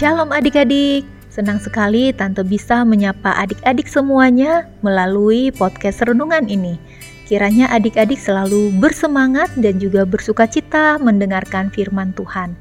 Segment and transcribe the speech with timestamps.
[0.00, 6.80] Shalom adik-adik, senang sekali Tante bisa menyapa adik-adik semuanya melalui podcast renungan ini.
[7.28, 12.56] Kiranya adik-adik selalu bersemangat dan juga bersuka cita mendengarkan firman Tuhan.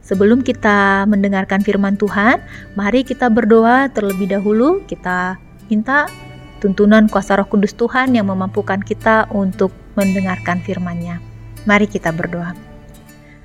[0.00, 2.40] Sebelum kita mendengarkan firman Tuhan,
[2.80, 4.80] mari kita berdoa terlebih dahulu.
[4.88, 5.36] Kita
[5.68, 6.08] minta
[6.64, 9.68] tuntunan kuasa roh kudus Tuhan yang memampukan kita untuk
[10.00, 11.20] mendengarkan firman-Nya.
[11.68, 12.73] Mari kita berdoa.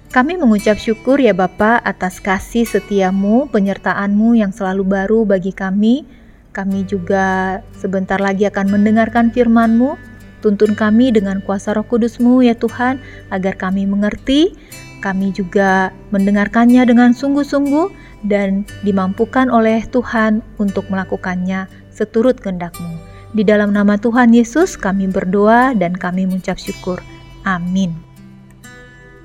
[0.09, 6.01] Kami mengucap syukur ya Bapa atas kasih setiamu, penyertaanmu yang selalu baru bagi kami.
[6.49, 10.01] Kami juga sebentar lagi akan mendengarkan firman-Mu.
[10.41, 12.97] Tuntun kami dengan kuasa roh kudus-Mu ya Tuhan,
[13.29, 14.57] agar kami mengerti,
[15.05, 17.93] kami juga mendengarkannya dengan sungguh-sungguh
[18.25, 22.97] dan dimampukan oleh Tuhan untuk melakukannya seturut kehendak-Mu.
[23.37, 26.97] Di dalam nama Tuhan Yesus kami berdoa dan kami mengucap syukur.
[27.45, 27.93] Amin.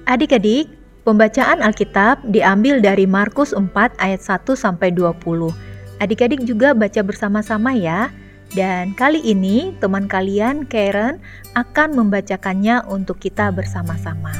[0.05, 0.69] Adik-adik,
[1.05, 5.53] pembacaan Alkitab diambil dari Markus 4 ayat 1 sampai 20.
[6.01, 8.11] Adik-adik juga baca bersama-sama ya.
[8.55, 11.19] Dan kali ini teman kalian Karen
[11.59, 14.33] akan membacakannya untuk kita bersama-sama.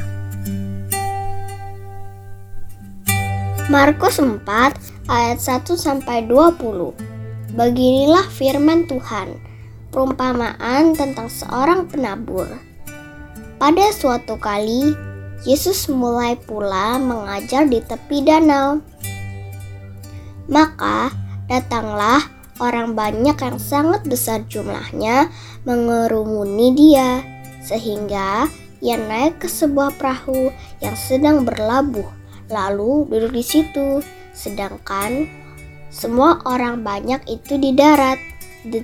[3.67, 4.45] Markus 4
[5.09, 6.95] ayat 1 sampai 20.
[7.59, 9.35] Beginilah firman Tuhan,
[9.91, 12.47] perumpamaan tentang seorang penabur.
[13.59, 14.93] Pada suatu kali
[15.43, 18.79] Yesus mulai pula mengajar di tepi danau.
[20.47, 21.11] Maka
[21.51, 22.23] datanglah
[22.63, 25.27] orang banyak yang sangat besar jumlahnya
[25.67, 27.19] mengerumuni dia,
[27.59, 28.47] sehingga
[28.79, 32.07] ia naik ke sebuah perahu yang sedang berlabuh,
[32.47, 33.99] lalu duduk di situ.
[34.35, 35.25] Sedangkan
[35.89, 38.19] semua orang banyak itu di darat,
[38.67, 38.83] di,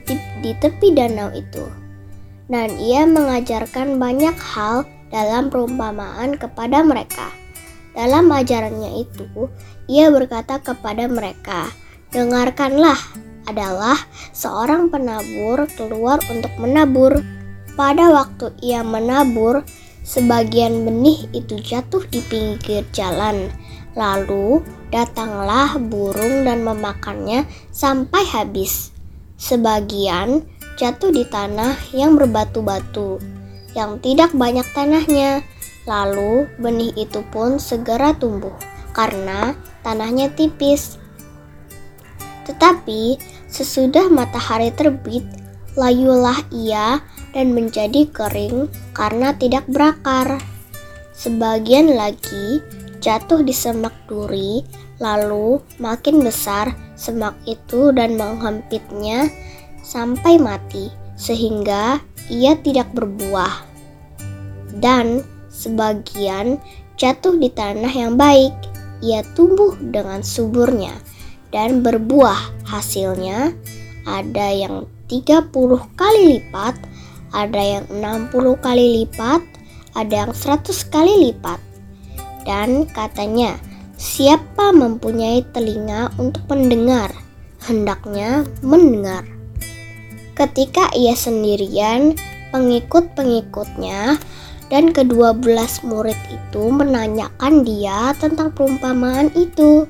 [0.58, 1.64] tepi danau itu.
[2.52, 7.30] Dan ia mengajarkan banyak hal dalam perumpamaan kepada mereka.
[7.92, 9.28] Dalam ajarannya itu,
[9.92, 11.68] ia berkata kepada mereka,
[12.16, 12.98] "Dengarkanlah,
[13.50, 13.98] adalah
[14.36, 17.22] seorang penabur keluar untuk menabur.
[17.74, 19.64] Pada waktu ia menabur,
[20.04, 23.50] sebagian benih itu jatuh di pinggir jalan.
[23.96, 28.92] Lalu datanglah burung dan memakannya sampai habis.
[29.42, 30.46] Sebagian
[30.78, 33.41] jatuh di tanah yang berbatu-batu
[33.78, 35.46] yang tidak banyak tanahnya.
[35.90, 38.54] Lalu benih itu pun segera tumbuh
[38.94, 41.02] karena tanahnya tipis.
[42.46, 43.18] Tetapi
[43.50, 45.24] sesudah matahari terbit,
[45.74, 47.00] layulah ia
[47.32, 50.38] dan menjadi kering karena tidak berakar.
[51.16, 52.60] Sebagian lagi
[53.02, 54.62] jatuh di semak duri,
[55.02, 59.30] lalu makin besar semak itu dan menghempitnya
[59.82, 61.98] sampai mati, sehingga
[62.32, 63.68] ia tidak berbuah,
[64.80, 65.20] dan
[65.52, 66.56] sebagian
[66.96, 68.56] jatuh di tanah yang baik.
[69.04, 70.96] Ia tumbuh dengan suburnya
[71.52, 72.64] dan berbuah.
[72.64, 73.52] Hasilnya
[74.08, 75.52] ada yang 30
[76.00, 76.80] kali lipat,
[77.36, 79.44] ada yang 60 kali lipat,
[79.98, 81.60] ada yang 100 kali lipat.
[82.48, 83.60] Dan katanya,
[84.00, 87.12] siapa mempunyai telinga untuk mendengar,
[87.66, 89.28] hendaknya mendengar.
[90.42, 92.18] Ketika ia sendirian,
[92.50, 94.18] pengikut-pengikutnya
[94.74, 99.86] dan kedua belas murid itu menanyakan dia tentang perumpamaan itu.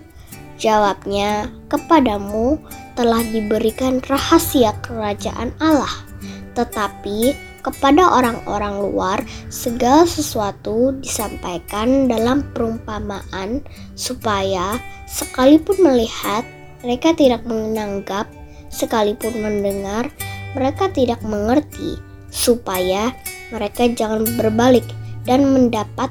[0.60, 2.60] Jawabnya, kepadamu
[3.00, 6.04] telah diberikan rahasia kerajaan Allah,
[6.52, 7.32] tetapi
[7.64, 13.64] kepada orang-orang luar segala sesuatu disampaikan dalam perumpamaan
[13.96, 14.76] supaya
[15.08, 16.44] sekalipun melihat
[16.84, 18.28] mereka tidak menanggap,
[18.68, 20.12] sekalipun mendengar
[20.54, 22.00] mereka tidak mengerti,
[22.32, 23.12] supaya
[23.52, 24.88] mereka jangan berbalik
[25.28, 26.10] dan mendapat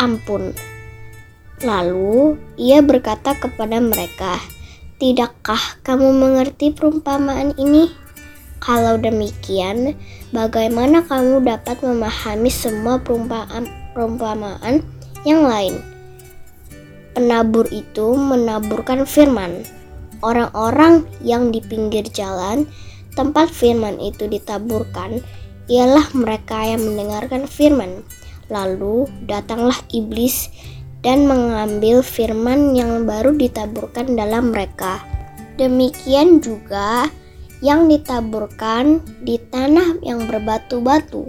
[0.00, 0.56] ampun.
[1.62, 4.38] Lalu ia berkata kepada mereka,
[5.02, 7.90] "Tidakkah kamu mengerti perumpamaan ini?
[8.58, 9.94] Kalau demikian,
[10.34, 14.86] bagaimana kamu dapat memahami semua perumpamaan, perumpamaan
[15.26, 15.82] yang lain?"
[17.18, 19.66] Penabur itu menaburkan firman.
[20.22, 22.70] Orang-orang yang di pinggir jalan
[23.18, 25.18] tempat firman itu ditaburkan
[25.66, 28.06] ialah mereka yang mendengarkan firman.
[28.46, 30.46] Lalu datanglah iblis
[31.02, 35.02] dan mengambil firman yang baru ditaburkan dalam mereka.
[35.58, 37.10] Demikian juga
[37.58, 41.26] yang ditaburkan di tanah yang berbatu-batu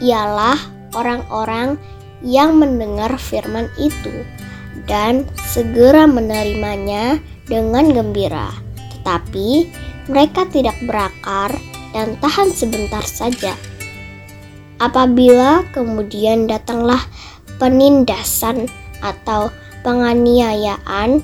[0.00, 0.56] ialah
[0.96, 1.76] orang-orang
[2.24, 4.24] yang mendengar firman itu
[4.88, 8.50] dan segera menerimanya dengan gembira.
[8.96, 9.68] Tetapi
[10.08, 11.52] mereka tidak berakar
[11.92, 13.54] dan tahan sebentar saja.
[14.80, 17.02] Apabila kemudian datanglah
[17.58, 18.70] penindasan
[19.04, 19.50] atau
[19.82, 21.22] penganiayaan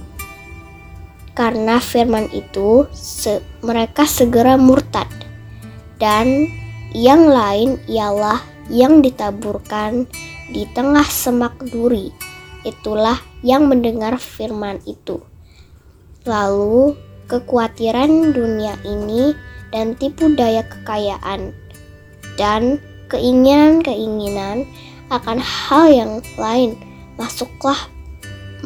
[1.34, 5.10] Karena firman itu se mereka segera murtad.
[5.98, 6.46] Dan
[6.94, 8.38] yang lain ialah
[8.70, 10.06] yang ditaburkan
[10.54, 12.14] di tengah semak duri.
[12.62, 15.18] Itulah yang mendengar firman itu.
[16.22, 16.94] Lalu
[17.28, 19.32] kekhawatiran dunia ini
[19.72, 21.50] dan tipu daya kekayaan
[22.38, 22.78] dan
[23.10, 24.66] keinginan-keinginan
[25.12, 26.78] akan hal yang lain.
[27.14, 27.78] Masuklah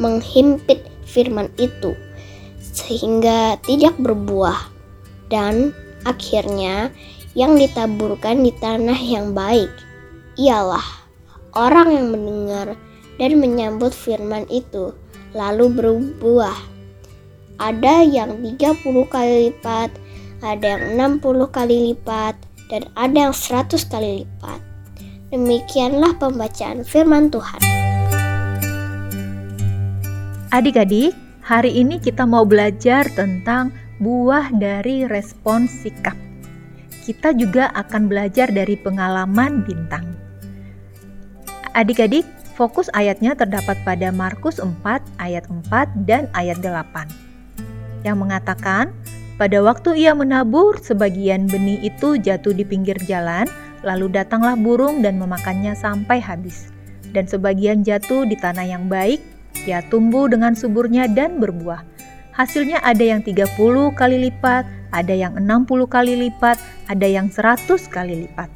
[0.01, 1.93] menghimpit firman itu
[2.61, 4.57] sehingga tidak berbuah.
[5.29, 5.77] Dan
[6.09, 6.89] akhirnya
[7.37, 9.69] yang ditaburkan di tanah yang baik
[10.41, 10.81] ialah
[11.53, 12.73] orang yang mendengar
[13.21, 14.95] dan menyambut firman itu
[15.37, 16.78] lalu berbuah
[17.59, 18.79] ada yang 30
[19.11, 19.91] kali lipat
[20.39, 22.35] ada yang 60 kali lipat,
[22.71, 24.59] dan ada yang 100 kali lipat.
[25.29, 27.61] Demikianlah pembacaan firman Tuhan.
[30.49, 31.13] Adik-adik,
[31.45, 33.69] hari ini kita mau belajar tentang
[34.01, 36.17] buah dari respon sikap.
[37.05, 40.17] Kita juga akan belajar dari pengalaman bintang.
[41.77, 42.25] Adik-adik,
[42.57, 44.81] fokus ayatnya terdapat pada Markus 4
[45.21, 47.28] ayat 4 dan ayat 8
[48.03, 48.93] yang mengatakan
[49.39, 53.47] pada waktu ia menabur, sebagian benih itu jatuh di pinggir jalan,
[53.87, 56.75] lalu datanglah burung dan memakannya sampai habis.
[57.15, 59.23] Dan sebagian jatuh di tanah yang baik,
[59.63, 61.87] ia tumbuh dengan suburnya dan berbuah.
[62.35, 63.47] Hasilnya ada yang 30
[63.95, 66.59] kali lipat, ada yang 60 kali lipat,
[66.91, 68.51] ada yang 100 kali lipat.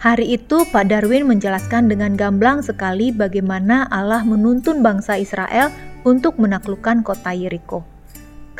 [0.00, 5.68] Hari itu Pak Darwin menjelaskan dengan gamblang sekali bagaimana Allah menuntun bangsa Israel
[6.08, 7.99] untuk menaklukkan kota Yeriko.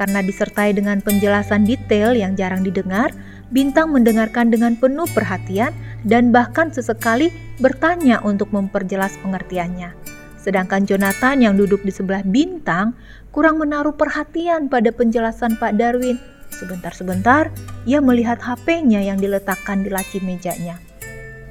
[0.01, 3.13] Karena disertai dengan penjelasan detail yang jarang didengar,
[3.51, 5.77] Bintang mendengarkan dengan penuh perhatian
[6.09, 7.29] dan bahkan sesekali
[7.61, 9.93] bertanya untuk memperjelas pengertiannya.
[10.41, 12.97] Sedangkan Jonathan yang duduk di sebelah Bintang
[13.35, 16.17] kurang menaruh perhatian pada penjelasan Pak Darwin.
[16.49, 17.53] Sebentar-sebentar,
[17.85, 20.81] ia melihat HP-nya yang diletakkan di laci mejanya.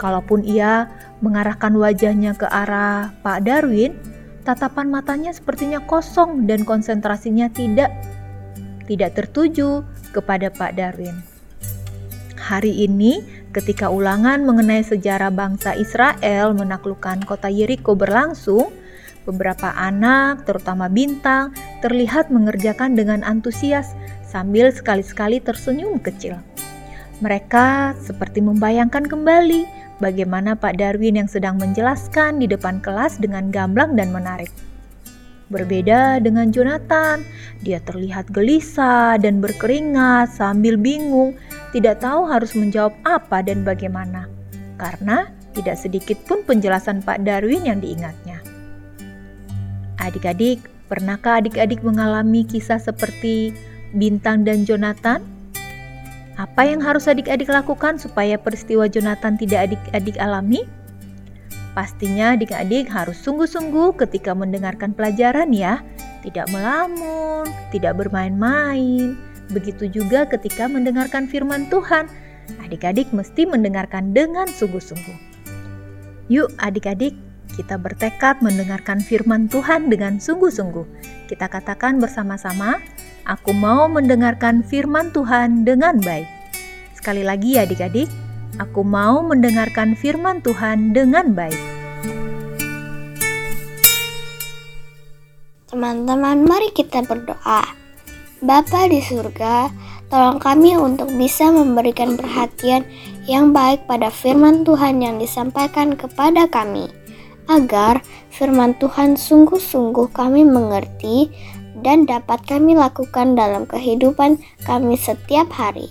[0.01, 0.89] Kalaupun ia
[1.21, 3.93] mengarahkan wajahnya ke arah Pak Darwin,
[4.47, 7.91] tatapan matanya sepertinya kosong dan konsentrasinya tidak
[8.89, 11.21] tidak tertuju kepada Pak Darwin.
[12.35, 13.21] Hari ini,
[13.53, 18.73] ketika ulangan mengenai sejarah bangsa Israel menaklukkan kota Yeriko berlangsung,
[19.29, 21.53] beberapa anak, terutama Bintang,
[21.85, 23.93] terlihat mengerjakan dengan antusias
[24.25, 26.41] sambil sekali-sekali tersenyum kecil.
[27.21, 29.67] Mereka seperti membayangkan kembali
[30.01, 34.49] bagaimana Pak Darwin yang sedang menjelaskan di depan kelas dengan gamblang dan menarik.
[35.49, 37.25] Berbeda dengan Jonathan,
[37.65, 41.33] dia terlihat gelisah dan berkeringat sambil bingung,
[41.73, 44.29] tidak tahu harus menjawab apa dan bagaimana.
[44.77, 45.25] Karena
[45.57, 48.37] tidak sedikit pun penjelasan Pak Darwin yang diingatnya.
[49.97, 53.51] Adik-adik, pernahkah adik-adik mengalami kisah seperti
[53.97, 55.25] Bintang dan Jonathan?
[56.37, 60.63] Apa yang harus adik-adik lakukan supaya peristiwa Jonathan tidak adik-adik alami?
[61.79, 65.79] Pastinya adik-adik harus sungguh-sungguh ketika mendengarkan pelajaran ya,
[66.27, 69.15] tidak melamun, tidak bermain-main.
[69.47, 72.11] Begitu juga ketika mendengarkan firman Tuhan,
[72.67, 75.15] adik-adik mesti mendengarkan dengan sungguh-sungguh.
[76.27, 77.15] Yuk adik-adik,
[77.55, 80.83] kita bertekad mendengarkan firman Tuhan dengan sungguh-sungguh.
[81.31, 82.83] Kita katakan bersama-sama,
[83.23, 86.27] aku mau mendengarkan firman Tuhan dengan baik.
[86.91, 88.11] Sekali lagi ya adik-adik,
[88.59, 91.55] Aku mau mendengarkan firman Tuhan dengan baik.
[95.71, 97.63] Teman-teman, mari kita berdoa.
[98.43, 99.71] Bapa di surga,
[100.11, 102.83] tolong kami untuk bisa memberikan perhatian
[103.31, 106.91] yang baik pada firman Tuhan yang disampaikan kepada kami,
[107.47, 111.31] agar firman Tuhan sungguh-sungguh kami mengerti
[111.79, 114.35] dan dapat kami lakukan dalam kehidupan
[114.67, 115.87] kami setiap hari.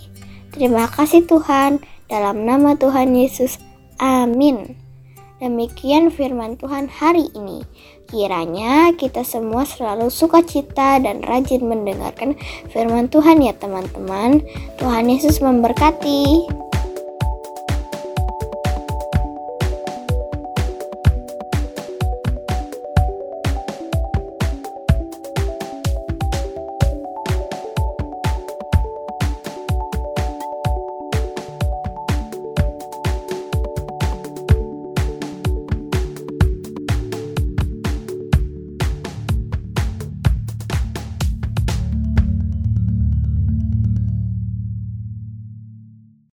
[0.53, 1.81] Terima kasih Tuhan.
[2.09, 3.61] Dalam nama Tuhan Yesus,
[4.01, 4.73] amin.
[5.37, 7.61] Demikian firman Tuhan hari ini.
[8.09, 12.33] Kiranya kita semua selalu sukacita dan rajin mendengarkan
[12.73, 14.41] firman Tuhan ya teman-teman.
[14.81, 16.49] Tuhan Yesus memberkati.